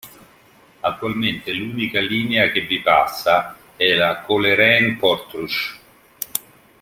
Attualmente 0.79 1.51
l'unica 1.51 1.99
linea 1.99 2.49
che 2.49 2.61
vi 2.61 2.79
passa 2.81 3.55
è 3.75 3.93
la 3.93 4.21
Coleraine–Portrush. 4.21 5.77